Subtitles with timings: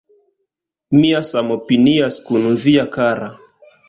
[1.01, 3.29] Mia samopinias kun via kara